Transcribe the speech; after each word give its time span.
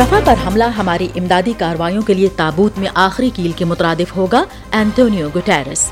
رفا 0.00 0.18
پر 0.24 0.34
حملہ 0.46 0.64
ہماری 0.64 1.08
امدادی 1.16 1.52
کاروائیوں 1.58 2.02
کے 2.02 2.14
لیے 2.14 2.28
تابوت 2.36 2.78
میں 2.78 2.88
آخری 2.94 3.30
کیل 3.34 3.52
کے 3.52 3.64
مترادف 3.64 4.16
ہوگا 4.16 4.44
اینٹونیو 4.72 5.28
گٹیرس 5.36 5.90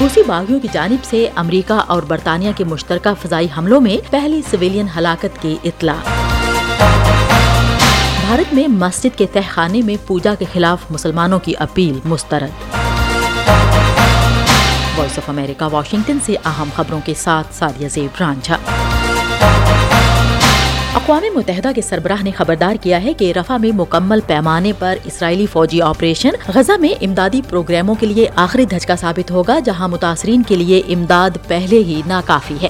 حوثی 0.00 0.22
باغیوں 0.26 0.60
کی 0.60 0.68
جانب 0.72 1.04
سے 1.04 1.28
امریکہ 1.34 1.72
اور 1.72 2.02
برطانیہ 2.02 2.50
کے 2.56 2.64
مشترکہ 2.64 3.10
فضائی 3.22 3.46
حملوں 3.58 3.80
میں 3.80 3.96
پہلی 4.10 4.40
سویلین 4.50 4.86
ہلاکت 4.96 5.42
کی 5.42 5.56
اطلاع۔ 5.64 6.08
بھارت 8.26 8.54
میں 8.54 8.68
مسجد 8.68 9.18
کے 9.18 9.26
تہ 9.32 9.38
خانے 9.50 9.82
میں 9.82 9.96
پوجا 10.06 10.34
کے 10.38 10.44
خلاف 10.52 10.90
مسلمانوں 10.90 11.38
کی 11.38 11.54
اپیل 11.58 11.98
مسترد۔ 12.04 12.74
وائس 14.98 15.18
آف 15.18 15.28
امریکہ، 15.28 15.74
واشنگٹن 15.74 16.18
سے 16.26 16.34
اہم 16.44 16.68
خبروں 16.76 17.00
کے 17.04 17.14
ساتھ 17.16 17.54
سادیہ 17.54 17.88
زیب 17.88 18.16
رانجھا۔ 18.20 18.56
اقوام 20.94 21.22
متحدہ 21.34 21.70
کے 21.74 21.82
سربراہ 21.82 22.22
نے 22.22 22.30
خبردار 22.30 22.76
کیا 22.82 23.02
ہے 23.02 23.12
کہ 23.12 23.32
رفا 23.36 23.56
میں 23.56 23.72
مکمل 23.74 24.20
پیمانے 24.26 24.72
پر 24.78 24.96
اسرائیلی 25.04 25.46
فوجی 25.46 25.82
آپریشن 25.82 26.28
غزہ 26.54 26.72
میں 26.80 27.04
امدادی 27.04 27.40
پروگراموں 27.48 27.94
کے 27.94 28.06
لیے 28.06 28.28
آخری 28.36 28.64
دھچکا 28.64 28.96
ثابت 28.96 29.30
ہوگا، 29.30 29.58
جہاں 29.58 29.88
متاثرین 29.88 30.42
کے 30.42 30.56
لیے 30.56 30.82
امداد 30.88 31.30
پہلے 31.46 31.76
ہی 31.76 32.02
ناکافی 32.06 32.54
ہے۔ 32.62 32.68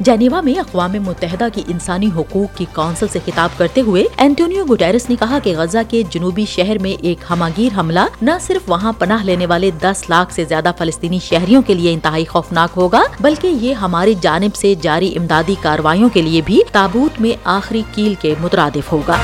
جنیوا 0.00 0.40
میں 0.40 0.58
اقوام 0.58 0.92
متحدہ 0.92 1.48
کی 1.52 1.62
انسانی 1.66 2.08
حقوق 2.16 2.56
کی 2.56 2.64
کونسل 2.74 3.06
سے 3.12 3.18
خطاب 3.26 3.50
کرتے 3.56 3.80
ہوئے 3.80 4.04
اینٹونیو 4.16 4.64
گوٹیرس 4.68 5.10
نے 5.10 5.16
کہا 5.16 5.38
کہ 5.42 5.54
غزہ 5.56 5.78
کے 5.88 6.02
جنوبی 6.10 6.44
شہر 6.44 6.78
میں 6.78 6.90
ایک 6.90 7.18
ہماگیر 7.30 7.80
حملہ 7.80 8.00
نہ 8.22 8.30
صرف 8.40 8.70
وہاں 8.70 8.92
پناہ 8.92 9.24
لینے 9.24 9.46
والے 9.46 9.70
دس 9.82 10.04
لاکھ 10.08 10.32
سے 10.32 10.44
زیادہ 10.44 10.70
فلسطینی 10.78 11.18
شہریوں 11.18 11.62
کے 11.62 11.74
لیے 11.74 11.92
انتہائی 11.92 12.24
خوفناک 12.24 12.70
ہوگا 12.76 13.02
بلکہ 13.20 13.46
یہ 13.46 13.74
ہماری 13.74 14.14
جانب 14.20 14.54
سے 14.54 14.74
جاری 14.80 15.18
امدادی 15.18 15.54
کاروائیوں 15.60 16.08
کے 16.08 16.22
لیے 16.22 16.40
بھی 16.44 16.60
تابوت 16.72 17.20
میں 17.20 17.36
آخری 17.44 17.82
کیل 17.94 18.14
کے 18.14 18.34
مترادف 18.40 18.92
ہوگا۔ 18.92 19.16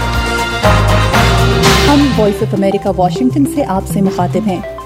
ہم 1.89 2.09
وائس 2.19 2.43
آف 2.43 2.55
امریکہ 2.55 2.93
واشنگٹن 2.97 3.45
سے 3.55 3.65
آپ 3.65 3.85
سے 3.87 4.01
مخاطب 4.01 4.47
ہیں۔ 4.47 4.80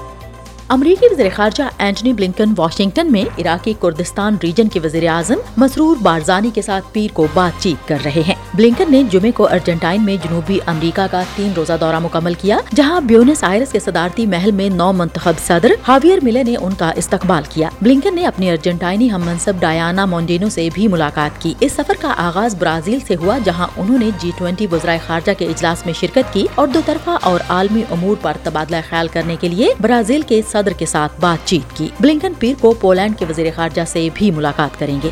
امریکی 0.69 1.05
وزیر 1.11 1.25
خارجہ 1.35 1.63
اینٹنی 1.77 2.13
بلنکن 2.13 2.53
واشنگٹن 2.57 3.11
میں 3.11 3.23
عراقی 3.41 3.73
کردستان 3.81 4.37
ریجن 4.43 4.67
کے 4.67 4.79
وزیر 4.83 5.07
اعظم 5.07 5.35
مسرور 5.57 5.97
بارزانی 6.01 6.49
کے 6.53 6.61
ساتھ 6.61 6.85
پیر 6.93 7.07
کو 7.13 7.27
بات 7.33 7.63
چیت 7.63 7.87
کر 7.87 7.97
رہے 8.05 8.21
ہیں۔ 8.27 8.35
بلنکن 8.53 8.83
نے 8.89 9.03
جمعے 9.11 9.31
کو 9.31 9.47
ارجنٹائن 9.47 10.05
میں 10.05 10.15
جنوبی 10.23 10.59
امریکہ 10.65 11.05
کا 11.11 11.23
تین 11.35 11.51
روزہ 11.57 11.73
دورہ 11.81 11.99
مکمل 11.99 12.33
کیا، 12.33 12.57
جہاں 12.75 13.01
بیونس 13.01 13.43
آئرس 13.43 13.71
کے 13.71 13.79
صدارتی 13.79 14.25
محل 14.25 14.51
میں 14.51 14.69
نو 14.69 14.91
منتخب 14.91 15.33
صدر 15.47 15.71
ہاویئر 15.87 16.19
ملے 16.23 16.43
نے 16.43 16.55
ان 16.55 16.73
کا 16.73 16.91
استقبال 16.95 17.43
کیا۔ 17.49 17.69
بلنکن 17.81 18.15
نے 18.15 18.25
اپنی 18.25 18.49
ارجنٹائنی 18.49 19.11
ہم 19.11 19.21
منصب 19.25 19.53
ڈایانا 19.59 20.05
مونڈینو 20.05 20.49
سے 20.49 20.69
بھی 20.73 20.87
ملاقات 20.87 21.41
کی۔ 21.41 21.53
اس 21.59 21.71
سفر 21.71 21.93
کا 22.01 22.13
آغاز 22.17 22.55
برازیل 22.55 22.99
سے 23.07 23.15
ہوا، 23.15 23.37
جہاں 23.43 23.67
انہوں 23.77 23.97
نے 23.97 24.09
جی 24.19 24.31
ٹوینٹی 24.37 24.67
وزرائے 24.71 24.99
خارجہ 25.07 25.31
کے 25.37 25.45
اجلاس 25.45 25.85
میں 25.85 25.93
شرکت 25.93 26.33
کی 26.33 26.47
اور 26.55 26.67
دو 26.67 26.81
طرفہ 26.85 27.17
اور 27.21 27.39
عالمی 27.49 27.83
امور 27.91 28.15
پر 28.21 28.37
تبادلہ 28.43 28.77
خیال 28.89 29.07
کرنے 29.07 29.35
کے 29.39 29.47
لیے 29.47 29.69
برازیل 29.81 30.21
کے 30.21 30.41
صدر 30.55 30.71
کے 30.71 30.85
ساتھ 30.85 31.11
بات 31.19 31.47
چیت 31.47 31.77
کی۔ 31.77 31.89
بلنکن 31.99 32.33
پیر 32.39 32.53
کو 32.61 32.73
پولینڈ 32.81 33.19
کے 33.19 33.25
وزیر 33.29 33.45
خارجہ 33.55 33.81
سے 33.87 34.09
بھی 34.13 34.31
ملاقات 34.31 34.79
کریں 34.79 34.99
گے۔ 35.03 35.09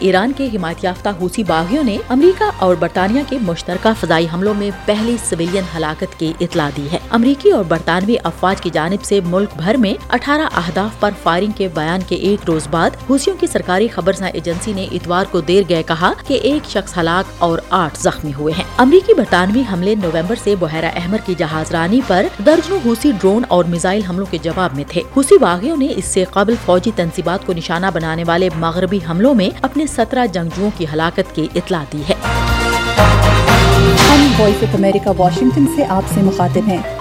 ایران 0.00 0.32
کے 0.36 0.46
حمایت 0.46 0.84
یافتہ 0.84 1.08
حوثی 1.20 1.44
باغیوں 1.44 1.84
نے 1.84 1.96
امریکہ 2.08 2.44
اور 2.58 2.74
برطانیہ 2.74 3.20
کے 3.28 3.38
مشترکہ 3.42 3.90
فضائی 4.00 4.26
حملوں 4.34 4.54
میں 4.54 4.70
پہلی 4.84 5.16
سویلین 5.24 5.64
ہلاکت 5.76 6.20
کی 6.20 6.32
اطلاع 6.40 6.70
دی 6.76 6.88
ہے۔ 6.92 6.98
امریکی 7.10 7.50
اور 7.50 7.64
برطانوی 7.64 8.16
افواج 8.24 8.60
کی 8.60 8.70
جانب 8.72 9.04
سے 9.04 9.20
ملک 9.24 9.48
بھر 9.56 9.74
میں 9.74 9.94
اٹھارہ 10.12 10.48
اہداف 10.56 11.00
پر 11.00 11.10
فائرنگ 11.22 11.52
کے 11.52 11.68
بیان 11.74 12.00
کے 12.08 12.14
ایک 12.14 12.40
روز 12.46 12.68
بعد 12.70 12.90
حوثیوں 13.10 13.36
کی 13.40 13.46
سرکاری 13.46 13.88
خبر 13.88 14.12
ایجنسی 14.32 14.72
نے 14.72 14.86
اتوار 14.92 15.24
کو 15.30 15.40
دیر 15.40 15.62
گئے 15.68 15.82
کہا 15.82 16.12
کہ 16.26 16.34
ایک 16.34 16.70
شخص 16.70 16.98
ہلاک 16.98 17.32
اور 17.38 17.58
آٹھ 17.70 17.98
زخمی 17.98 18.32
ہوئے 18.38 18.54
ہیں۔ 18.58 18.64
امریکی 18.76 19.14
برطانوی 19.14 19.62
حملے 19.72 19.94
نومبر 19.94 20.34
سے 20.44 20.54
بحیرہ 20.60 20.90
احمر 20.96 21.18
کی 21.26 21.34
جہاز 21.38 21.70
رانی 21.70 22.00
پر 22.06 22.26
درجنوں 22.46 22.78
حوثی 22.84 23.12
ڈرون 23.12 23.42
اور 23.48 23.64
میزائل 23.64 24.02
حملوں 24.02 24.26
کے 24.30 24.38
جواب 24.38 24.74
میں 24.74 24.84
تھے۔ 24.88 25.00
حوثی 25.00 25.38
باغیوں 25.38 25.76
نے 25.76 25.88
اس 25.96 26.04
سے 26.04 26.24
قبل 26.30 26.54
فوجی 26.64 26.90
تنصیبات 26.96 27.46
کو 27.46 27.52
نشانہ 27.52 27.86
بنانے 27.94 28.24
والے 28.26 28.48
مغربی 28.56 28.98
حملوں 29.10 29.34
میں 29.34 29.50
اپنے 29.62 29.86
سترہ 29.96 30.26
جنگجوؤں 30.26 30.70
کی 30.76 30.86
ہلاکت 30.92 31.34
کی 31.34 31.48
اطلاع 31.54 31.84
دی 31.92 32.02
ہے۔ 32.08 32.14
ہم 34.10 34.32
وائس 34.38 34.62
آف 34.62 34.74
امریکہ 34.74 35.10
واشنگٹن 35.16 35.64
سے 35.76 35.84
آپ 35.84 36.02
سے 36.14 36.20
مخاطب 36.22 36.68
ہیں۔ 36.68 36.99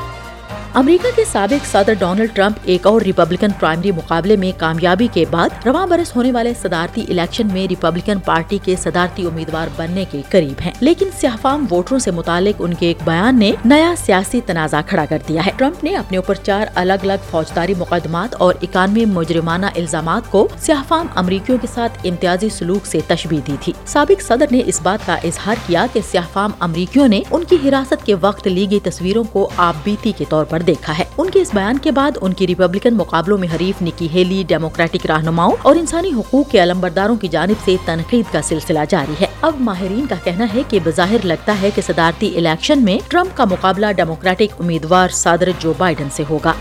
امریکہ 0.73 1.15
کے 1.15 1.23
سابق 1.31 1.65
صدر 1.65 1.93
ڈونلڈ 1.93 2.35
ٹرمپ 2.35 2.57
ایک 2.63 2.87
اور 2.87 3.01
ریپبلکن 3.01 3.47
پرائمری 3.59 3.91
مقابلے 3.91 4.35
میں 4.35 4.59
کامیابی 4.59 5.07
کے 5.13 5.25
بعد 5.31 5.49
رواں 5.65 5.87
برس 5.87 6.15
ہونے 6.15 6.31
والے 6.31 6.53
صدارتی 6.61 7.05
الیکشن 7.09 7.47
میں 7.53 7.67
ریپبلکن 7.67 8.19
پارٹی 8.19 8.59
کے 8.63 8.75
صدارتی 8.75 9.25
امیدوار 9.25 9.67
بننے 9.75 10.05
کے 10.11 10.21
قریب 10.29 10.61
ہیں۔ 10.61 10.71
لیکن 10.79 11.05
سیاحفام 11.19 11.65
ووٹروں 11.71 11.99
سے 11.99 12.11
متعلق 12.11 12.61
ان 12.63 12.73
کے 12.73 12.87
ایک 12.87 12.97
بیان 13.05 13.39
نے 13.39 13.51
نیا 13.65 13.93
سیاسی 13.97 14.41
تنازع 14.45 14.81
کھڑا 14.87 15.05
کر 15.09 15.17
دیا 15.27 15.45
ہے۔ 15.45 15.51
ٹرمپ 15.57 15.83
نے 15.83 15.95
اپنے 15.95 16.17
اوپر 16.17 16.35
چار 16.35 16.65
الگ 16.75 16.93
الگ 17.01 17.25
فوجداری 17.31 17.73
مقدمات 17.77 18.35
اور 18.35 18.53
اکانوے 18.61 19.05
مجرمانہ 19.05 19.65
الزامات 19.65 20.31
کو 20.31 20.47
سیاحفام 20.57 21.07
امریکیوں 21.15 21.57
کے 21.61 21.67
ساتھ 21.73 22.07
امتیازی 22.07 22.49
سلوک 22.49 22.85
سے 22.85 22.99
تشبیح 23.07 23.39
دی 23.47 23.55
تھی۔ 23.61 23.73
سابق 23.85 24.21
صدر 24.21 24.45
نے 24.51 24.61
اس 24.65 24.81
بات 24.81 25.05
کا 25.05 25.15
اظہار 25.15 25.55
کیا 25.67 25.85
کہ 25.93 25.99
سیاحفام 26.11 26.51
امریکیوں 26.59 27.07
نے 27.07 27.21
ان 27.31 27.43
کی 27.43 27.57
حراست 27.65 28.05
کے 28.05 28.15
وقت 28.21 28.47
لی 28.47 28.67
گئی 28.71 28.79
تصویروں 28.79 29.23
کو 29.23 29.49
آپ 29.57 29.75
بیتی 29.83 30.11
کے 30.17 30.25
طور 30.29 30.45
پر 30.45 30.58
دیکھا 30.61 30.97
ہے۔ 30.97 31.03
ان 31.17 31.29
کے 31.29 31.41
اس 31.41 31.53
بیان 31.53 31.77
کے 31.77 31.91
بعد 31.91 32.11
ان 32.21 32.33
کی 32.33 32.47
ریپبلکن 32.47 32.93
مقابلوں 32.93 33.37
میں 33.37 33.47
حریف 33.55 33.81
نکی 33.81 34.07
ہیلی 34.13 34.43
ڈیموکریٹک 34.47 35.05
رہنماؤں 35.05 35.55
اور 35.61 35.75
انسانی 35.75 36.11
حقوق 36.13 36.51
کے 36.51 36.63
علمبرداروں 36.63 37.15
کی 37.15 37.27
جانب 37.27 37.65
سے 37.65 37.75
تنقید 37.85 38.33
کا 38.33 38.41
سلسلہ 38.41 38.79
جاری 38.89 39.13
ہے۔ 39.21 39.27
اب 39.41 39.53
ماہرین 39.59 40.05
کا 40.07 40.15
کہنا 40.23 40.45
ہے 40.55 40.61
کہ 40.69 40.79
بظاہر 40.83 41.17
لگتا 41.23 41.55
ہے 41.61 41.69
کہ 41.75 41.81
صدارتی 41.81 42.37
الیکشن 42.37 42.83
میں 42.83 42.97
ٹرمپ 43.07 43.37
کا 43.37 43.45
مقابلہ 43.45 43.85
ڈیموکریٹک 43.95 44.53
امیدوار 44.59 45.09
صدر 45.09 45.49
جو 45.59 45.73
بائیڈن 45.77 46.07
سے 46.11 46.23
ہوگا۔ 46.29 46.53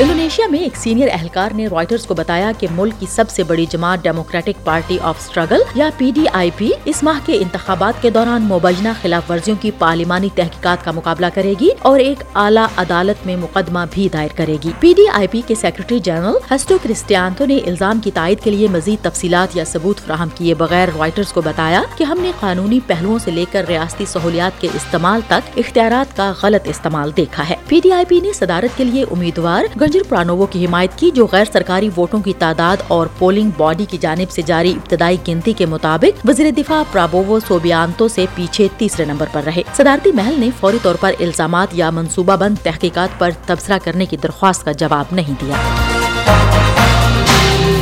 انڈونیشیا 0.00 0.46
میں 0.50 0.58
ایک 0.58 0.76
سینئر 0.76 1.08
اہلکار 1.12 1.50
نے 1.54 1.66
رائٹرز 1.66 2.06
کو 2.06 2.14
بتایا 2.14 2.52
کہ 2.58 2.66
ملک 2.70 3.00
کی 3.00 3.06
سب 3.10 3.30
سے 3.30 3.42
بڑی 3.42 3.66
جماعت 3.70 4.02
ڈیموکریٹک 4.02 4.64
پارٹی 4.64 4.98
آف 5.02 5.16
اسٹرگل 5.20 5.62
یا 5.74 5.88
پی 5.96 6.10
ڈی 6.14 6.24
آئی 6.32 6.50
پی 6.56 6.70
اس 6.84 7.02
ماہ 7.02 7.18
کے 7.26 7.36
انتخابات 7.36 8.02
کے 8.02 8.10
دوران 8.10 8.42
مبینہ 8.42 8.88
خلاف 9.02 9.30
ورزیوں 9.30 9.56
کی 9.60 9.70
پارلیمانی 9.78 10.28
تحقیقات 10.34 10.84
کا 10.84 10.90
مقابلہ 10.90 11.26
کرے 11.34 11.54
گی 11.60 11.68
اور 11.78 11.98
ایک 11.98 12.24
اعلیٰ 12.34 12.66
عدالت 12.76 13.26
میں 13.26 13.36
مقدمہ 13.36 13.78
بھی 13.90 14.08
دائر 14.12 14.28
کرے 14.36 14.56
گی۔ 14.64 14.70
پی 14.80 14.92
ڈی 14.96 15.02
آئی 15.12 15.26
پی 15.26 15.40
کے 15.46 15.54
سیکرٹری 15.54 15.98
جنرل 15.98 16.54
ہسٹو 16.54 16.78
کرسٹیانتو 16.82 17.46
نے 17.46 17.58
الزام 17.66 18.00
کی 18.00 18.10
تائید 18.10 18.40
کے 18.40 18.50
لیے 18.50 18.68
مزید 18.68 19.04
تفصیلات 19.04 19.56
یا 19.56 19.64
ثبوت 19.64 20.00
فراہم 20.00 20.28
کیے 20.34 20.54
بغیر 20.54 20.88
رائٹرز 20.98 21.32
کو 21.32 21.40
بتایا 21.40 21.82
کہ 21.96 22.04
ہم 22.04 22.20
نے 22.20 22.32
قانونی 22.40 22.80
پہلوؤں 22.86 23.18
سے 23.18 23.30
لے 23.30 23.44
کر 23.52 23.64
ریاستی 23.68 24.04
سہولیات 24.06 24.60
کے 24.60 24.68
استعمال 24.74 25.20
تک 25.26 25.58
اختیارات 25.58 26.16
کا 26.16 26.32
غلط 26.42 26.68
استعمال 26.68 27.16
دیکھا 27.16 27.48
ہے۔ 27.48 27.54
پی 27.68 27.80
ڈی 27.82 27.92
آئی 27.92 28.04
پی 28.08 28.20
نے 28.20 28.32
صدارت 28.32 28.78
کے 28.78 28.84
لیے 28.84 29.04
امیدوار 29.10 29.64
گنجر 29.86 30.02
پرانوو 30.08 30.46
کی 30.46 30.66
حمایت 30.66 30.90
کی 30.96 31.10
جو 31.10 31.26
غیر 31.32 31.44
سرکاری 31.52 31.88
ووٹوں 31.96 32.20
کی 32.20 32.32
تعداد 32.38 32.76
اور 32.88 33.06
پولنگ 33.18 33.50
باڈی 33.56 33.84
کی 33.84 33.98
جانب 33.98 34.30
سے 34.30 34.42
جاری 34.42 34.70
ابتدائی 34.70 35.16
گنتی 35.28 35.52
کے 35.52 35.66
مطابق 35.66 36.26
وزیر 36.28 36.50
دفاع 36.50 36.82
پرابوو 36.92 37.38
سوبیانتو 37.40 38.08
سے 38.08 38.26
پیچھے 38.34 38.68
تیسرے 38.76 39.04
نمبر 39.04 39.26
پر 39.32 39.42
رہے۔ 39.46 39.62
صدارتی 39.76 40.12
محل 40.12 40.40
نے 40.40 40.48
فوری 40.60 40.78
طور 40.82 40.94
پر 41.00 41.12
الزامات 41.20 41.68
یا 41.72 41.90
منصوبہ 41.90 42.36
بند 42.36 42.54
تحقیقات 42.62 43.18
پر 43.18 43.30
تبصرہ 43.46 43.78
کرنے 43.84 44.06
کی 44.06 44.16
درخواست 44.16 44.64
کا 44.64 44.72
جواب 44.72 45.04
نہیں 45.12 45.34
دیا۔ 45.40 45.54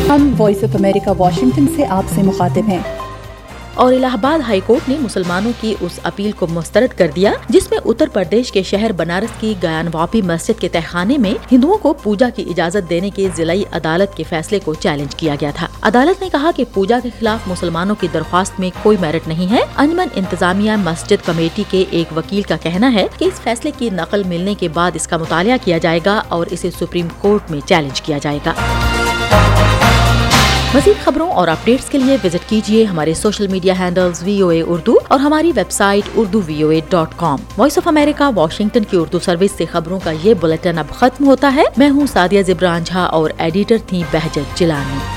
ہم 0.08 0.34
وائس 0.38 0.64
آف 0.64 0.76
امریکہ 0.76 1.12
واشنگٹن 1.18 1.66
سے 1.76 1.86
آپ 1.86 2.04
سے 2.14 2.22
مخاطب 2.22 2.68
ہیں۔ 2.68 2.82
اور 3.74 3.92
الہ 3.92 4.06
آباد 4.06 4.38
ہائی 4.38 4.60
کورٹ 4.66 4.88
نے 4.88 4.96
مسلمانوں 5.00 5.52
کی 5.60 5.74
اس 5.80 6.00
اپیل 6.02 6.32
کو 6.32 6.46
مسترد 6.46 6.98
کر 6.98 7.10
دیا، 7.16 7.32
جس 7.48 7.70
میں 7.70 7.78
اتر 7.84 8.08
پردیش 8.12 8.52
کے 8.52 8.62
شہر 8.62 8.92
بنارس 8.92 9.40
کی 9.40 9.54
گیان 9.62 9.88
واپی 9.92 10.22
مسجد 10.22 10.60
کے 10.60 10.68
تہخانے 10.68 11.18
میں 11.18 11.34
ہندوؤں 11.52 11.78
کو 11.78 11.92
پوجا 11.92 12.28
کی 12.28 12.42
اجازت 12.42 12.90
دینے 12.90 13.10
کے 13.10 13.28
ضلعی 13.36 13.64
عدالت 13.72 14.16
کے 14.16 14.24
فیصلے 14.28 14.58
کو 14.64 14.74
چیلنج 14.74 15.16
کیا 15.16 15.34
گیا 15.40 15.50
تھا۔ 15.54 15.66
عدالت 15.82 16.22
نے 16.22 16.28
کہا 16.32 16.50
کہ 16.56 16.64
پوجا 16.74 16.98
کے 17.02 17.08
خلاف 17.20 17.48
مسلمانوں 17.48 17.94
کی 18.00 18.08
درخواست 18.14 18.60
میں 18.60 18.70
کوئی 18.82 18.96
میرٹ 19.00 19.28
نہیں 19.28 19.50
ہے۔ 19.50 19.60
انجمن 19.76 20.08
انتظامیہ 20.14 20.72
مسجد 20.72 21.26
کمیٹی 21.26 21.64
کے 21.70 21.84
ایک 21.90 22.18
وکیل 22.18 22.42
کا 22.42 22.56
کہنا 22.56 22.92
ہے 22.92 23.06
کہ 23.18 23.24
اس 23.24 23.40
فیصلے 23.40 23.70
کی 23.78 23.90
نقل 23.90 24.22
ملنے 24.22 24.54
کے 24.54 24.68
بعد 24.68 24.90
اس 24.94 25.06
کا 25.06 25.16
مطالعہ 25.16 25.56
کیا 25.64 25.78
جائے 25.78 26.00
گا 26.06 26.22
اور 26.28 26.46
اسے 26.50 26.70
سپریم 26.70 27.08
کورٹ 27.18 27.50
میں 27.50 27.60
چیلنج 27.66 28.02
کیا 28.02 28.18
جائے 28.18 28.38
گا۔ 28.46 28.52
مزید 30.74 31.04
خبروں 31.04 31.30
اور 31.30 31.48
اپڈیٹس 31.48 31.84
کے 31.90 31.98
لیے 31.98 32.16
وزٹ 32.24 32.48
کیجیے 32.48 32.84
ہمارے 32.84 33.14
social 33.14 33.46
media 33.46 33.74
handles 33.78 34.22
V 34.22 34.40
O 34.40 34.48
A 34.48 34.62
Urdu 34.62 34.96
اور 35.08 35.20
ہماری 35.20 35.52
website 35.70 36.08
Urdu 36.14 36.40
V 36.46 36.62
O 36.62 36.68
A 36.68 36.80
dot 36.88 37.08
com 37.16 37.38
voice 37.58 37.78
of 37.78 37.88
America 37.88 38.30
Washington 38.34 38.84
کی 38.84 38.96
اردو 38.96 39.18
سروس 39.18 39.50
سے 39.56 39.64
خبروں 39.64 39.98
کا 40.04 40.12
یہ 40.22 40.34
بلٹن 40.40 40.78
اب 40.78 40.90
ختم 40.90 41.26
ہوتا 41.26 41.52
ہے۔ 41.54 41.62
میں 41.76 41.90
ہوں 41.90 42.06
سادیہ 42.06 42.42
زبران 42.42 42.84
جھا 42.84 43.04
اور 43.04 43.30
ایڈیٹر 43.38 43.76
تھی 43.86 44.02
بہجت 44.12 44.58
جلانی 44.58 45.13